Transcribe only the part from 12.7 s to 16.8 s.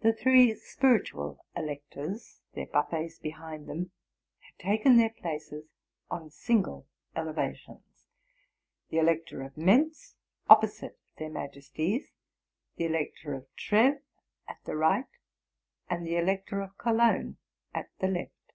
the Elector of Treves at the right, and the Elector of